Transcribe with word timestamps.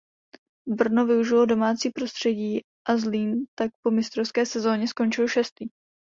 Brno 0.67 1.05
využilo 1.05 1.45
domácího 1.45 1.91
prostředí 1.95 2.61
a 2.87 2.97
Zlín 2.97 3.45
tak 3.59 3.71
po 3.83 3.91
mistrovské 3.91 4.45
sezoně 4.45 4.87
skončil 4.87 5.27
šestý. 5.27 5.69